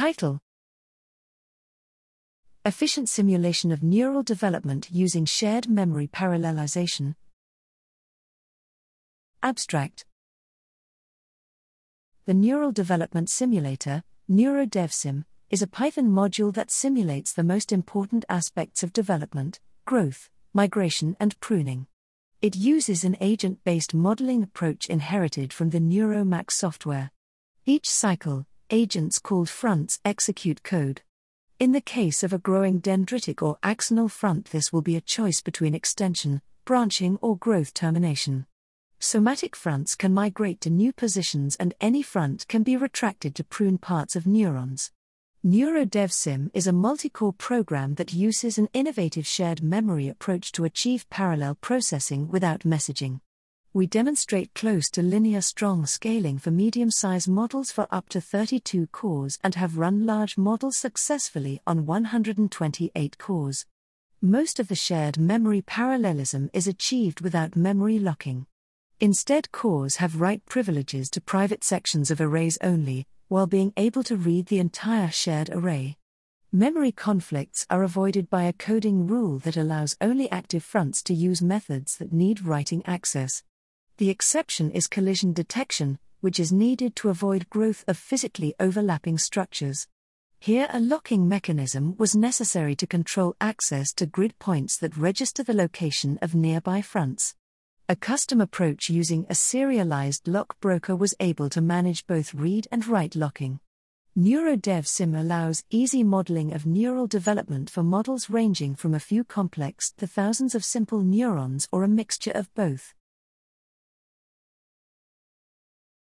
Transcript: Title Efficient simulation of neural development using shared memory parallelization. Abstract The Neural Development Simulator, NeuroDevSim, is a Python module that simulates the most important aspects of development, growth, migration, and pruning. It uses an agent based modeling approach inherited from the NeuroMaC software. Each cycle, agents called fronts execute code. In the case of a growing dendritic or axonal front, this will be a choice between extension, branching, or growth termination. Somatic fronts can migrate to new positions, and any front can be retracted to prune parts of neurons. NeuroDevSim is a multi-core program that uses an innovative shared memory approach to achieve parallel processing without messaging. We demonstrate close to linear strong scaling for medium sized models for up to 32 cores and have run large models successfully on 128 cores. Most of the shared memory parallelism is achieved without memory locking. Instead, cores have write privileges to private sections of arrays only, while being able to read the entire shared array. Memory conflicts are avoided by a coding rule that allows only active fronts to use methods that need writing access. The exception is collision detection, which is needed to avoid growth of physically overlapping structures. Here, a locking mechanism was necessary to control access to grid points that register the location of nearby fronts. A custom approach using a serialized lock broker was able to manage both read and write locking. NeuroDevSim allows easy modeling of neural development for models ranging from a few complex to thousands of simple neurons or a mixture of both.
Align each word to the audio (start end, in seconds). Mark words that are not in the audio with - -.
Title 0.00 0.40
Efficient 2.64 3.06
simulation 3.10 3.70
of 3.70 3.82
neural 3.82 4.22
development 4.22 4.88
using 4.90 5.26
shared 5.26 5.68
memory 5.68 6.08
parallelization. 6.08 7.16
Abstract 9.42 10.06
The 12.24 12.32
Neural 12.32 12.72
Development 12.72 13.28
Simulator, 13.28 14.02
NeuroDevSim, 14.30 15.26
is 15.50 15.60
a 15.60 15.66
Python 15.66 16.08
module 16.08 16.54
that 16.54 16.70
simulates 16.70 17.34
the 17.34 17.44
most 17.44 17.70
important 17.70 18.24
aspects 18.30 18.82
of 18.82 18.94
development, 18.94 19.60
growth, 19.84 20.30
migration, 20.54 21.14
and 21.20 21.38
pruning. 21.40 21.86
It 22.40 22.56
uses 22.56 23.04
an 23.04 23.18
agent 23.20 23.62
based 23.64 23.92
modeling 23.92 24.44
approach 24.44 24.86
inherited 24.88 25.52
from 25.52 25.68
the 25.68 25.78
NeuroMaC 25.78 26.50
software. 26.52 27.10
Each 27.66 27.90
cycle, 27.90 28.46
agents 28.70 29.18
called 29.18 29.48
fronts 29.48 30.00
execute 30.04 30.62
code. 30.62 31.02
In 31.58 31.72
the 31.72 31.80
case 31.80 32.22
of 32.22 32.32
a 32.32 32.38
growing 32.38 32.80
dendritic 32.80 33.42
or 33.42 33.58
axonal 33.62 34.10
front, 34.10 34.46
this 34.46 34.72
will 34.72 34.82
be 34.82 34.96
a 34.96 35.00
choice 35.00 35.40
between 35.40 35.74
extension, 35.74 36.40
branching, 36.64 37.18
or 37.20 37.36
growth 37.36 37.74
termination. 37.74 38.46
Somatic 38.98 39.56
fronts 39.56 39.94
can 39.94 40.14
migrate 40.14 40.60
to 40.60 40.70
new 40.70 40.92
positions, 40.92 41.56
and 41.56 41.74
any 41.80 42.02
front 42.02 42.46
can 42.48 42.62
be 42.62 42.76
retracted 42.76 43.34
to 43.34 43.44
prune 43.44 43.78
parts 43.78 44.14
of 44.14 44.26
neurons. 44.26 44.90
NeuroDevSim 45.44 46.50
is 46.52 46.66
a 46.66 46.72
multi-core 46.72 47.32
program 47.32 47.94
that 47.94 48.12
uses 48.12 48.58
an 48.58 48.68
innovative 48.74 49.26
shared 49.26 49.62
memory 49.62 50.06
approach 50.06 50.52
to 50.52 50.64
achieve 50.64 51.08
parallel 51.08 51.54
processing 51.62 52.28
without 52.28 52.60
messaging. 52.60 53.20
We 53.72 53.86
demonstrate 53.86 54.52
close 54.52 54.90
to 54.90 55.00
linear 55.00 55.40
strong 55.40 55.86
scaling 55.86 56.38
for 56.38 56.50
medium 56.50 56.90
sized 56.90 57.28
models 57.28 57.70
for 57.70 57.86
up 57.92 58.08
to 58.08 58.20
32 58.20 58.88
cores 58.88 59.38
and 59.44 59.54
have 59.54 59.78
run 59.78 60.04
large 60.04 60.36
models 60.36 60.76
successfully 60.76 61.60
on 61.68 61.86
128 61.86 63.18
cores. 63.18 63.66
Most 64.20 64.58
of 64.58 64.66
the 64.66 64.74
shared 64.74 65.18
memory 65.18 65.62
parallelism 65.62 66.50
is 66.52 66.66
achieved 66.66 67.20
without 67.20 67.54
memory 67.54 68.00
locking. 68.00 68.46
Instead, 68.98 69.52
cores 69.52 69.96
have 69.96 70.20
write 70.20 70.44
privileges 70.46 71.08
to 71.10 71.20
private 71.20 71.62
sections 71.62 72.10
of 72.10 72.20
arrays 72.20 72.58
only, 72.62 73.06
while 73.28 73.46
being 73.46 73.72
able 73.76 74.02
to 74.02 74.16
read 74.16 74.46
the 74.46 74.58
entire 74.58 75.12
shared 75.12 75.48
array. 75.48 75.96
Memory 76.50 76.90
conflicts 76.90 77.68
are 77.70 77.84
avoided 77.84 78.28
by 78.28 78.42
a 78.42 78.52
coding 78.52 79.06
rule 79.06 79.38
that 79.38 79.56
allows 79.56 79.96
only 80.00 80.28
active 80.32 80.64
fronts 80.64 81.04
to 81.04 81.14
use 81.14 81.40
methods 81.40 81.96
that 81.98 82.12
need 82.12 82.44
writing 82.44 82.82
access. 82.84 83.44
The 84.00 84.08
exception 84.08 84.70
is 84.70 84.86
collision 84.86 85.34
detection, 85.34 85.98
which 86.22 86.40
is 86.40 86.50
needed 86.50 86.96
to 86.96 87.10
avoid 87.10 87.50
growth 87.50 87.84
of 87.86 87.98
physically 87.98 88.54
overlapping 88.58 89.18
structures. 89.18 89.88
Here, 90.38 90.68
a 90.72 90.80
locking 90.80 91.28
mechanism 91.28 91.96
was 91.98 92.16
necessary 92.16 92.74
to 92.76 92.86
control 92.86 93.36
access 93.42 93.92
to 93.92 94.06
grid 94.06 94.38
points 94.38 94.78
that 94.78 94.96
register 94.96 95.42
the 95.42 95.52
location 95.52 96.18
of 96.22 96.34
nearby 96.34 96.80
fronts. 96.80 97.34
A 97.90 97.94
custom 97.94 98.40
approach 98.40 98.88
using 98.88 99.26
a 99.28 99.34
serialized 99.34 100.26
lock 100.26 100.58
broker 100.60 100.96
was 100.96 101.14
able 101.20 101.50
to 101.50 101.60
manage 101.60 102.06
both 102.06 102.32
read 102.32 102.68
and 102.72 102.86
write 102.86 103.14
locking. 103.14 103.60
NeuroDevSim 104.18 105.14
allows 105.14 105.64
easy 105.68 106.02
modeling 106.02 106.54
of 106.54 106.64
neural 106.64 107.06
development 107.06 107.68
for 107.68 107.82
models 107.82 108.30
ranging 108.30 108.76
from 108.76 108.94
a 108.94 108.98
few 108.98 109.24
complex 109.24 109.92
to 109.98 110.06
thousands 110.06 110.54
of 110.54 110.64
simple 110.64 111.02
neurons 111.02 111.68
or 111.70 111.84
a 111.84 111.88
mixture 111.88 112.32
of 112.32 112.48
both. 112.54 112.94